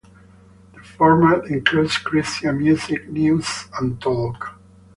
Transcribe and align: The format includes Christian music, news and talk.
The 0.73 0.79
format 0.79 1.45
includes 1.45 1.99
Christian 1.99 2.57
music, 2.57 3.07
news 3.07 3.65
and 3.79 4.01
talk. 4.01 4.59